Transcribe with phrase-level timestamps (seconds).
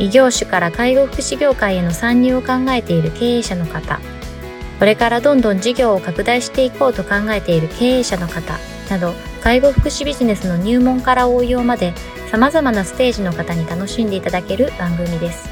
[0.00, 3.98] 異業種から介護福祉業界への参入を考えている経営者の方、
[4.78, 8.58] これからどんどん事業を拡大していこうと考えている経営者の方
[8.90, 11.94] など、介護福祉ビジネスの入門から応用まで
[12.30, 15.48] 様々なステージの方に楽しんでいただける番組です。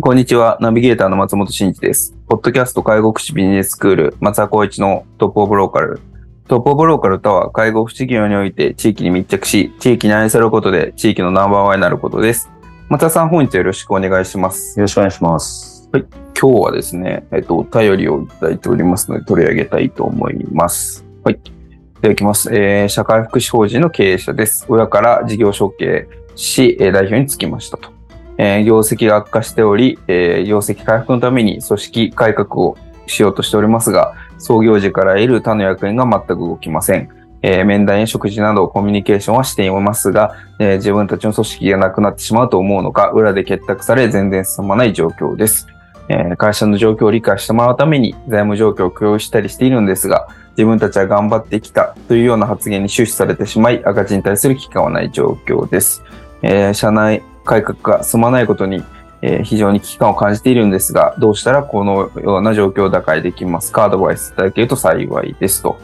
[0.00, 0.58] こんにちは。
[0.60, 2.12] ナビゲーターの松本慎一です。
[2.28, 6.00] ポッドキャスト介護福祉ビジネススクール松田光一のトップオブローカル
[6.46, 12.50] トップオブローカルとは、介護福祉業において地域に密着し、地域に愛されることで地域のナンバーワンになることです。
[12.90, 14.78] 松田さん、本日よろしくお願いします。
[14.78, 15.88] よろしくお願いします。
[15.90, 16.04] はい。
[16.38, 21.06] 今日はですね、えっと、お便りをいただいておりますので、取り上げたいと思います。
[21.24, 21.36] はい。
[21.36, 22.54] いただきます。
[22.54, 24.66] えー、社会福祉法人の経営者です。
[24.68, 27.88] 親から事業承継し、代表につきましたと。
[28.36, 34.12] えー、業績が悪化しており、えー、業績回復のために組織改革をしようとしておりますが、
[34.44, 37.08] 創業時から得る他の役員が全く動きません。
[37.40, 45.66] えー、面談や食事などコミュニケーションはしていますが、えー、自分たちの組織がなくなってしまうと思うのか、裏で結託され全然進まない状況です。
[46.10, 56.02] え、会社の状況を理解してもらうために財務状況を共有したりしているんですが、自分たちは頑張ってきたというような発言に終始されてしまい、赤字に対する危機感はない状況です。
[56.42, 58.84] え社内改革が進まないことに
[59.26, 63.84] えー、非常に危機感を感じているんですが、どうしたらこのような状況を打開できますか？
[63.84, 65.78] アドバイスいただけると幸いですと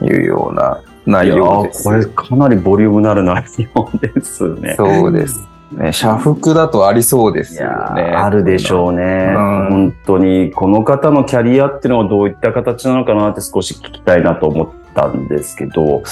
[0.00, 1.84] いうような内容です。
[1.84, 3.44] これかなりボリュームのある内
[3.74, 4.76] 容ですね。
[4.78, 5.46] そうです。
[5.72, 8.02] ね、社服だとありそうですよね。
[8.02, 16.02] あるでしょうね、うん、本当に、この方のキャリアっていうのはどういった形なのかなって少し聞きたいなと思ったんですけど、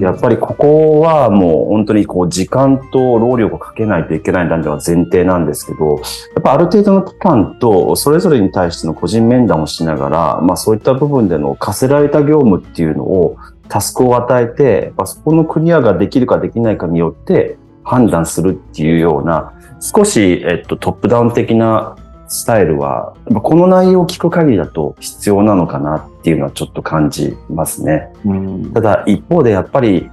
[0.00, 5.96] やっぱりここはもう本当にこう時間と労力をかけないといけないんでは前提なんですけど、
[6.34, 13.36] やっぱある程度の期間とそれぞれに対しての個人面談をしながら、まあそういった部分での課せられた業務っていうのを
[13.68, 21.96] タスクを与えて、そこのクリアができるかできないかによって判断するっていうような、少し、えっと、トップダウン的な
[22.28, 28.12] スタイルは、この内容を聞く限りだと必要なのかなっていうのはちょっと感じますね。
[28.24, 30.10] うん、ただ一方でやっぱり、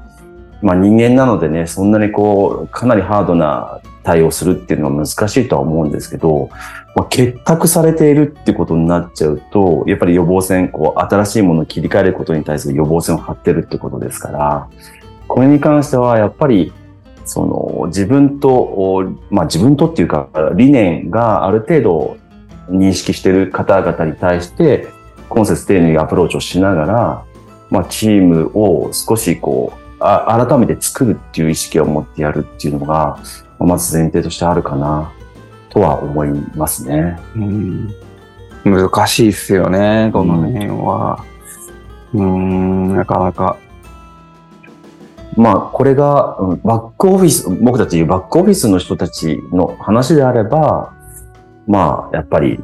[0.62, 6.50] まあ人間なのでね、そんなにこう、かなりハードな対応するっていうのは難しいとは思うんですけど、
[6.96, 14.68] まあ、結託されているってことになっちゃうと、やっぱり予防線、こう、新しいものを切り替えることに対する予防線を張ってるってことですから、
[15.28, 16.72] これに関してはやっぱり
[17.26, 22.18] その自分と、まあ自分とっていうか理念がある程度
[22.70, 24.88] 認識している方々に対して
[25.30, 27.26] 今節丁寧にアプローチをしながら、
[27.70, 33.20] まあチームを少しこう、あ改めて作るっていう意識を持ってやるっていうのが、
[33.58, 35.12] まず前提としてあるかな
[35.70, 37.20] とは思いますね。
[37.36, 37.94] うん、
[38.64, 41.24] 難しいっすよね、この辺は。
[42.14, 43.58] うん、なかなか。
[45.36, 50.94] まあ、これが、バックオフィス、僕たちバックオフィスの人たちの話であれば、
[51.68, 52.60] まあ、やっぱり、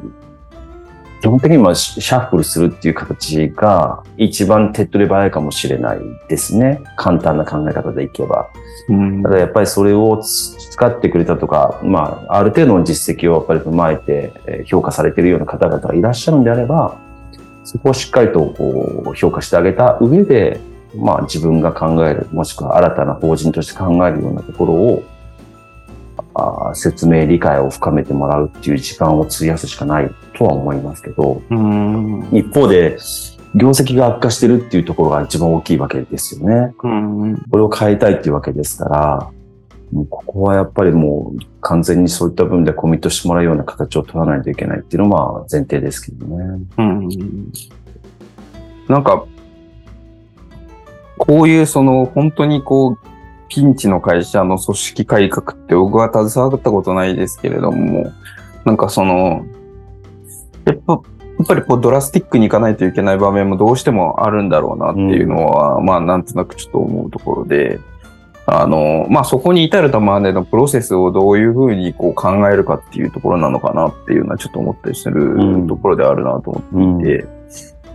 [1.20, 5.98] 基本的にはシャッフルするっていう形が一番手っ取り早いかもしれない
[6.28, 6.80] ですね。
[6.96, 8.48] 簡単な考え方でいけば。
[8.88, 16.96] うん、ただやっぱりそれを使ってくれたとか、まあ、ある程度の実績をやっぱり踏まえて評価されているような方々がいらっしゃるんであれば、
[17.64, 20.58] そこをしっかりとこう評価してあげた上で、
[20.96, 25.02] まあ、自分が考える、もしくは新たな法人として考えるようなところを、
[26.34, 31.42] あ説明、理解を深めてもらうっていう時間を費やすしかないとは思いますけど、
[32.32, 32.98] 一方で、
[33.54, 36.72] 業績が悪化してるっていうところが一番大きいわけですよね。
[36.78, 36.86] こ
[37.56, 39.30] れを変えたいっていうわけですから、
[39.92, 46.44] もうここはやっぱりもう完全にそういった部分でコミットしてもらうような形を取らないといけないっていうのは前提ですけどね。
[46.78, 47.08] うん、
[48.88, 49.24] なんか
[51.20, 52.98] こういうその本当にこう、
[53.48, 58.10] ピンチの会社の組織改革って僕は携わったことないですけれども、
[58.64, 59.44] なんかその、
[60.64, 60.98] やっぱ、や
[61.42, 67.80] っぱりこうドラスティックに行かないといけない場面もどうしてもあるんだろうなっていうのは、うん、まあなんとなくちょっと思うところで、
[68.46, 77.39] あの、まあそこに至るまでのプロセスをどういうふうにこう考えるかっていうところなのかなっていうのはちょっと思ったりするところであるなと思っていて、うん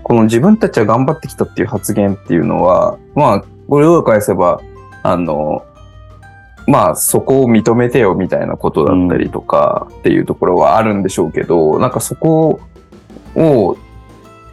[0.05, 4.61] この自分たちは頑張ってきたっていう発言っていうのは、まあ、これを返せば、
[5.01, 5.65] あの、
[6.67, 12.59] まあそこを認めてよみたいなことだったりとかっていうところはあるんでしょうけど、なんかそこ
[13.35, 13.77] を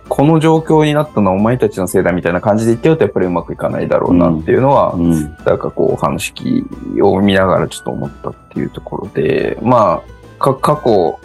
[0.08, 5.12] この状況になったのはお前たちのせいだみたいな感じで言ってるとやっぱりうまくいかないだろうなっていうのは、うん。
[5.12, 6.64] なんかこう話
[7.02, 10.02] を見ながらちょっと思ったっていうところで、ま
[10.38, 11.18] あ、か過去、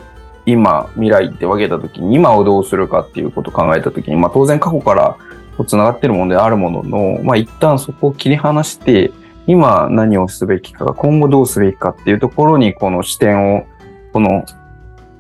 [0.48, 5.18] 今、未来って分けたときに、今をどうするかっていうことを考えたときに、まあ当然過去から
[5.66, 9.12] 繋がってるものであるものの、まあ一旦そこを切り離して、
[9.46, 13.66] 今何をすべきか、今後どうすべきかっていうところに、この視点を、
[14.14, 14.46] この、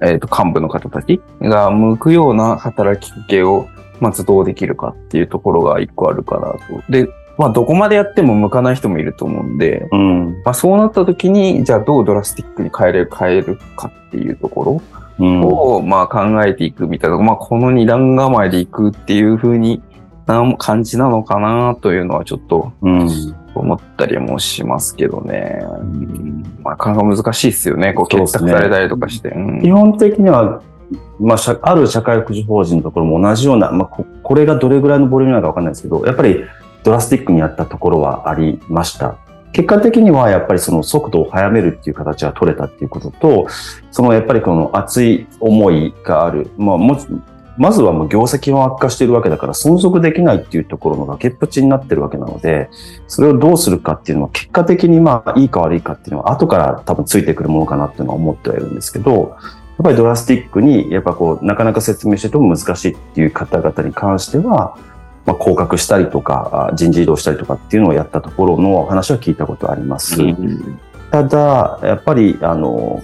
[0.01, 3.67] えっ、と、幹部の方たちが向くような働きかけを、
[3.99, 6.59] まずどうできるかっていうところが一個あるかなと。
[6.89, 10.41] で、まあどこまでやっても向かない人もいると思うんで、うん。
[10.45, 14.65] まあそうなった時に、じゃあどうドラスティックに変えれる、変えるかっていうとこうん。
[14.65, 14.81] ろ
[15.19, 19.81] を、まあ考えていくみたいな、まあこの二段構えでいくっていう風に
[20.25, 23.09] な感じなのかなというのはちょっとうん。
[23.57, 25.59] 思ったりもしますけどね。
[25.63, 27.93] うんまあなかなか難しいですよね。
[27.93, 29.29] こうそうですね結託されたりとかして。
[29.29, 30.61] うん基本的には、
[31.19, 36.43] まあ、社ある社会福祉法人のところも同じような、まあ、ここれがどれぐらいのボリュームなのかわかんないですけど、やっぱり
[36.83, 39.17] ドラスティックにやったところはありました。
[39.57, 43.47] 結果的にはやっぱりその速度を速めるっていう形が取れたっていうことと、
[43.89, 46.51] そのやっぱりこの熱い思いがある。
[46.57, 46.95] まあも
[47.57, 52.69] まずはもう業績も悪化しているわけだから存続できないっていうところの崖っぷちになってるわけなので、
[53.07, 64.75] それをどうするかっていうのは結果的にまあいいか悪いかっていうのは後から多分ついてくるものかなっていうのは思ってはいるんですけど、やっぱりドラスティックに、やっぱこう、なかなか説明してても難しいっていう方々に関しては、
[65.27, 70.21] まあ、降格したりとか、あ人事異動したりとかっていうのをやったところの話は聞いたことあります。
[70.21, 70.79] うん
[71.09, 73.01] ただ、やっぱり、あの、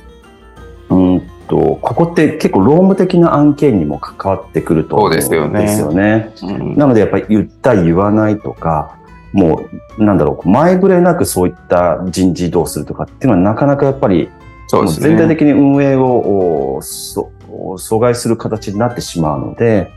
[0.90, 6.34] うーんと、ここって結構労務的な案件にも関わってくると思うんですそうですよね。
[6.44, 8.98] うんなのでやっぱり言った言わないとか、
[9.31, 9.64] も
[9.98, 14.30] う、なんだろう、前触れなくそういった人事異動するとかっていうのはなかなかやっぱり
[14.68, 15.10] そうですね。
[15.10, 19.92] 全体的に運営をおそ阻害する形になってしまうので、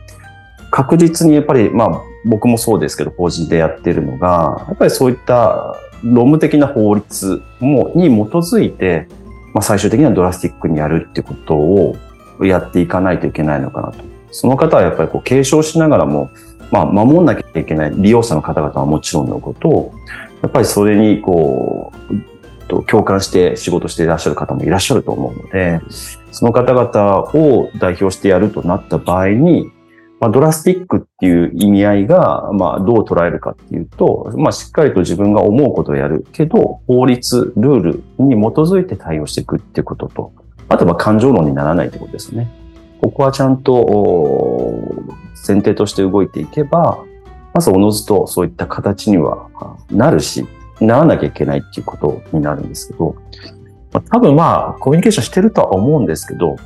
[0.71, 9.09] 確実にやっぱり、まあ僕もそうですけど、法人でやってるのが、やっぱりそういった労務的な法律もに基づいて、
[9.55, 11.97] まあ最終的にはドラスティックにやるってことを
[12.41, 14.05] やっていかないといけないのかなと。
[14.33, 16.31] その方はやっぱりこう継承しながらも、
[16.71, 19.95] まあ守んなきゃいけない利用者の方々はもちろんのことを、
[20.43, 25.81] やっぱりそれにこう、共感して仕事していらっしゃる方もいらっしゃると思うので、
[26.33, 29.71] その方々を代表してやるとなった場合に、
[30.19, 40.33] まあ、ドラスティックっていう意味合いが、まあ、どう捉えるかっていうと、まあ、しっかりと自分が思うことをやるけど、法律、ルールに基づいて対応していくっていうことと、
[40.69, 42.49] あとは感情論にならないってことですね。
[43.03, 45.05] ここはちゃんとお
[45.47, 47.05] 前提として動いていけば、
[47.53, 49.49] まずおのずとそういった形には
[49.91, 50.47] なるし、
[50.81, 53.17] ならなきゃいけないっていうことになるんですけど、
[54.11, 56.57] 多分まあ、コミュニケーションしてるとは思うんですけど、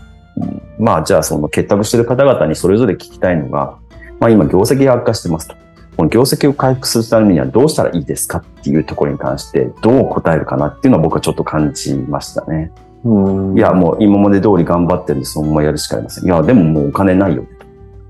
[0.78, 3.78] まあ、じゃあその結託してる方々にそれぞれ聞きたいのが、
[4.18, 5.56] まあ今業績が悪化してますと。
[5.96, 12.72] この業績を回復するためにはどうしたらいいですかっていうところに関してどう答えるかなっていうのは僕はちょっと感じましたね。
[13.04, 16.24] うんいや、もう今まで通り頑張ってるんでそのままやるしかありません。
[16.24, 17.44] いや、でももうお金ないよ。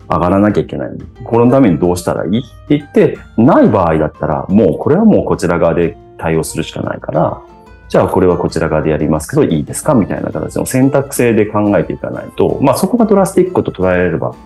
[0.08, 0.90] 上がらなきゃいけない。
[1.22, 7.40] このためにどうしたらいいって言って、ない場合だったら、もうこれはもうこちら側で対応するしかないから、
[7.90, 14.36] じゃあこれはこちら側でやりますけどいいですかみたいな形の選択性で考えていかないと、まあそこがドラスティックと捉えられれば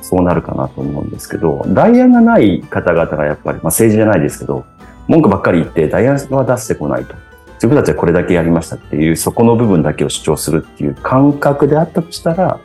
[0.00, 4.64] そうなるかなと思うんですけど、代案がない方々がやっぱり、まあ政治じゃないですけど、
[5.06, 7.14] 文句ばっかり言って代案は出してこないと。
[7.56, 12.58] 自分たちはこれだけやりましたっていう、そこの部分だけを主張するっていう感覚であったとしたら、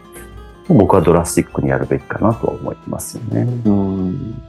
[0.69, 3.41] 僕はドラスティックにやるべきかなとは思いますよね。
[3.65, 4.41] うん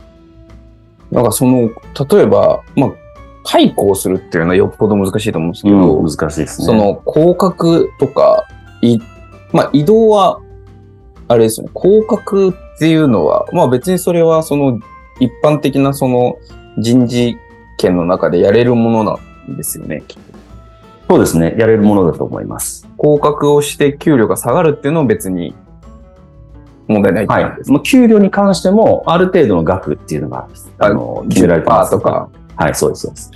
[1.11, 1.71] なんかその、
[2.09, 2.91] 例えば、まあ、
[3.45, 6.67] 解雇をするっていうのはよっぽど難しいと思うんですけど、難しいですね。
[6.67, 8.47] その、降格とか、
[8.83, 8.99] い、
[9.53, 10.41] まあ、移動は、
[11.29, 14.81] あれですよね、降格っていうのは、まあ別にそれはその、
[15.21, 16.37] 一般的なその、
[16.79, 17.37] 人事
[17.77, 19.19] 権の中でやれるものな
[19.49, 20.31] んですよね、きっと
[21.11, 21.57] そうですね。
[21.59, 22.89] やれるものだと思います。
[22.97, 25.57] 降格をして給料が下がるっていうのは別に
[26.87, 31.97] 問題ないはい給料に関しても、ある程度の額っていうのが、あの、決められてます。
[31.97, 32.29] 10%とか。
[32.61, 33.31] はい、そうです、そうです。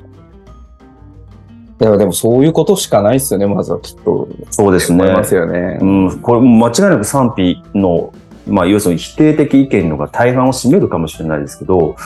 [1.81, 4.29] いや、でもそういうことしかないですよね、まずはきっと。
[4.51, 5.17] そうですね思い。
[5.17, 5.79] ますよね。
[5.81, 8.13] うん、これ間違いなく賛否の、
[8.47, 11.97] まあ、要するに否定的意見のが大半を占めるかもしれないですけど、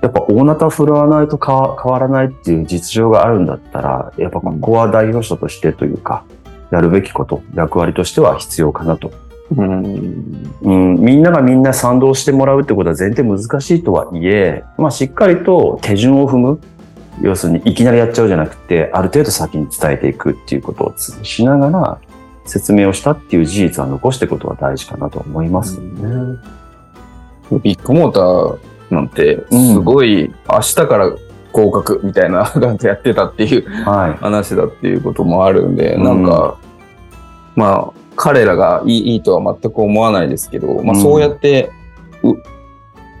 [0.00, 6.24] やっぱ大なた振るわないと変わ変わらないっていう実情があるんだったら、やっぱここは代表者としてというか、
[6.70, 9.12] やるべきこと、役割としては必要かなと。
[9.54, 10.52] うん。
[10.62, 16.60] うん、みんながみんな賛同してもらうってことは前提難しいとはいえ、まあしっかりと手順を踏む。
[17.22, 21.98] 要するにいきなりやっちゃうじゃなくて、ある程度先に伝えていくっていうことをしながら
[22.44, 26.38] 説明をしたっていう事実は残していくことが大事かなと思いますよね。
[27.62, 31.16] ビッグモーターなんて、すごい明日から
[31.52, 36.58] 合格みたいな感じでやってたっていう話だっていうこともあるんで、はい、なんか、
[37.56, 37.92] うん、まあ、
[38.26, 41.70] 彼らがいいいいとは全く思わないですけど、まあそうやって、
[42.24, 42.42] うん、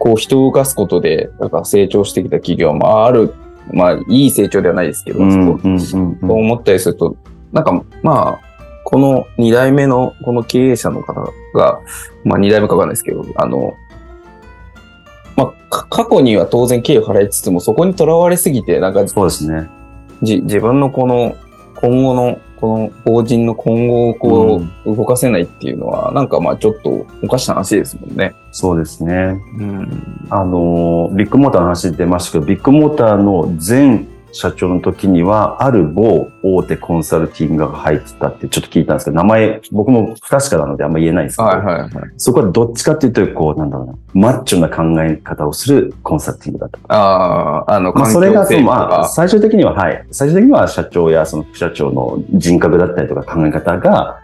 [0.00, 3.32] こう人を動かすことで、なんか成長してきた企業もある、
[3.72, 7.16] まあいい成長ではないですけど、そう思ったりすると、
[7.52, 8.40] なんかまあ、
[8.82, 11.14] この2代目のこの経営者の方
[11.54, 11.80] が、
[12.24, 13.74] まあ2代目かわかんないですけど、あの、
[15.36, 19.70] まあ、過去には当然経費を払いつつも、そこにとらわれすぎて、なんか、そうですね。
[20.22, 21.36] じ、自分のこの、
[21.76, 28.34] 今後の、この法人の今後をこう、動かせないっていうのは、うん、なんかまあちょっとおかしな話ですもんね。
[28.50, 29.12] そうですね。
[29.58, 30.26] うん。
[30.30, 46.78] あの、ビッグモーターの話出ましたけど、ビッグモーターの全社長の時には、ある某大手コンサルティングが入ってたってちょっと聞いたんですけど、名前、僕も不確かなのであんま言えないんですけど、はいはいはい、そこはどっちかっていうと、こう、なんだろうな、マッチョな考え方をするコンサルティングだった。
[46.88, 54.20] ああ、あの、まあ、それがその、まあ、最終的には、はい、最終的には社長やその副社長の人格だったりとか考え方が、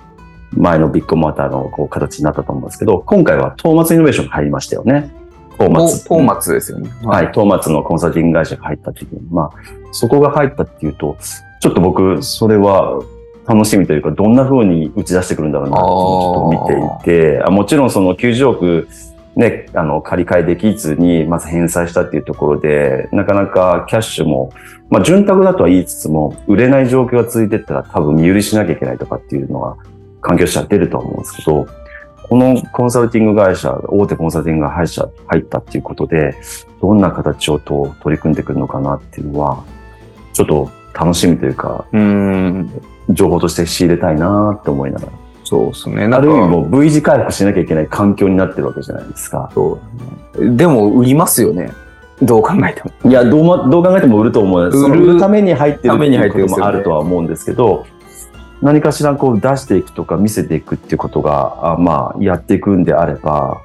[0.55, 5.22] 前のビッグモーターのこう形になったと思うんですけど、今回はトーマツイノベーションが入りましたよね。
[5.59, 6.05] トーマツ。
[6.05, 6.91] トーマツですよね。
[7.05, 9.21] はい、トーマツのコンサルティング会社が入ったっていう。
[9.31, 9.51] まあ、
[9.93, 11.17] そこが入ったっていうと、
[11.61, 13.01] ちょっと僕、それは
[13.47, 18.89] 楽しみというか、どんな風に打ち出してくるんだろうなってちょっと見ていて、あもちろんその90億、
[19.37, 24.53] ね、あの、借り換えできずに、まず返済したっていうところで、なかなかキャッシュも、
[24.91, 29.77] まあ、潤沢だとは言いつつも、売れない状況が続いてったら多分身売りしなきゃいけないとかっていうのは、
[30.21, 31.67] 環境者は出ると思うんですけど、
[32.33, 36.35] このコンサルティング会社、大手コンサルティング会社入ったっていうことで、
[36.81, 39.63] どんな形をと取り組んでくるのかなっていうのは、
[40.33, 42.71] ちょっと楽しみというか、うん
[43.11, 45.13] 情報として仕入れたいなって思いながら。
[45.45, 46.05] そうですね。
[46.05, 49.51] ある意味もう V 字回復しなきゃいけない環境になってるわけじゃないですか。
[49.53, 49.79] そ
[50.39, 50.57] う。
[50.57, 51.71] でも売りますよね。
[52.23, 53.11] どう考えても。
[53.11, 54.71] いや、どうも、どう考えても売ると思う。
[54.71, 57.85] 売るために入ってるっていうこともあるとは思うんですけど、
[58.63, 63.61] 何かしらこう出していくとか見せていくっていうことが、あまあ、やっていくんであれば、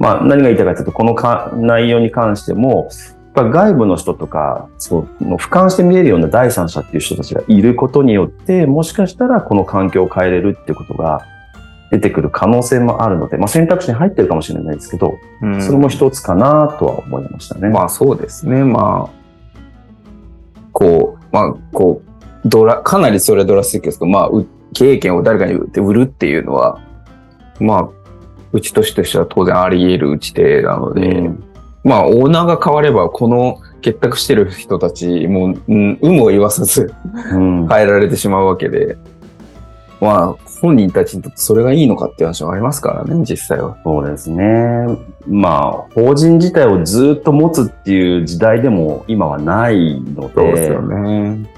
[0.00, 2.88] まあ、何が言いたいかというと、このか内容に関しても、
[3.34, 11.24] やっぱ外部の人とか、そう、俯瞰して見えるような第三者っていう人たちがいることによって、もしかしたらこの環境を変えれるっていうことが
[11.92, 17.68] 出てくる可能性もあるので、まあ選択肢に入ってるかもしれないですけど、うん、それも一つかなとは思いましたね。
[17.68, 18.64] まあそうですね。
[18.64, 19.20] まあ、
[20.72, 22.09] こう、まあ、こう、
[22.44, 24.30] ドラ、かなりそれはドラスティックですけど、まあ、
[24.74, 26.80] 経営権を誰かに売って売るっていうのは、
[27.58, 27.88] まあ、
[28.52, 31.44] うちとしては当然あり得る打ち手なので、うん、
[31.84, 36.94] まあ、オーナーが変われば、この結託してる人たちも、うん、有無を言わさず
[37.32, 38.96] 変えられてしまうわけで、
[40.00, 43.76] まあ、本人たちにとってそれがいいのかっていう話はありますからね、実際は。
[43.84, 44.86] そうですね。
[45.26, 51.49] まあ、法人自体をずっと持つっていう時代でも今はないので、そうですよね。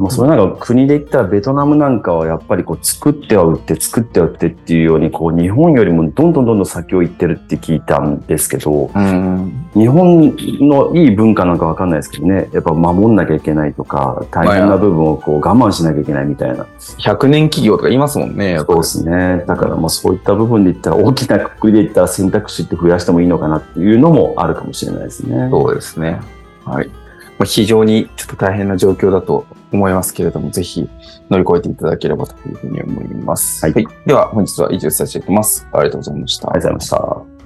[0.00, 16.64] もうそれなんか国で言ったらベトナムなんかはやっぱりこう作っては売って作っては売ってっていうようにこう日本よりもどんどんどんどん先を行ってるって聞いたんですけど、うん、日本のいい文化なんかわかんないですけどね、やっぱ守んなきゃいけないとか、大変な部分をこう我慢しなきゃいけないみたいな。
[16.78, 18.58] 100年企業とか言いますもんね。
[18.66, 19.44] そうですね。
[19.46, 25.48] だからまあそういった部分で言ったら大きなくくりで言ったら選択肢って増やしてもいいのかなっていうのもあるかもしれないですね。
[25.50, 26.20] そうですね。
[26.64, 26.88] はい。
[26.88, 30.88] まあ、非常にちょっと大変な状況だと思いますけれども、ぜひ
[31.30, 33.64] 乗り越えていただければというふうに思います。
[33.64, 33.74] はい。
[33.74, 35.66] はい、では、本日は以上させていただきます。
[35.72, 36.50] ありがとうございました。
[36.50, 37.40] ありがとうございました。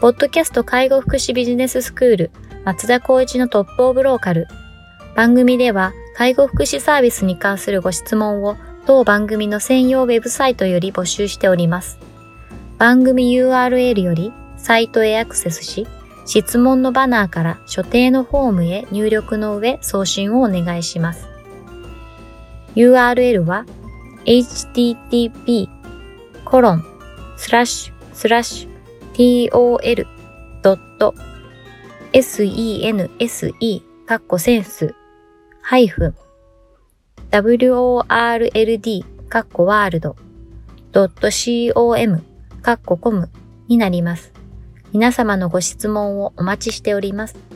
[0.00, 2.30] ポッドキャスト介護福祉ビジネススクール
[2.64, 4.48] 松田光一のトップオブローカル。
[5.14, 11.98] 番組では介護福祉サービスに関するご質問を当番組の専用ウェブサイトより募集しております。
[12.78, 15.86] 番組 URL よりサイトへアクセスし、
[16.24, 21.28] 質問のバナーから所定のフォームへ入力の上送信をお願いします。
[22.74, 23.66] URL は
[24.24, 25.68] http
[26.44, 26.84] コロン
[27.36, 28.72] スラッシュスラッシュ
[29.50, 31.14] tol.sense
[34.06, 34.94] カッコセンス
[35.60, 36.14] ハイフン
[37.30, 40.16] world カッコワールド
[40.92, 42.22] .com
[42.62, 43.28] カッココム
[43.68, 44.31] になります。
[44.92, 47.51] 皆様のご質問をお待ちしております。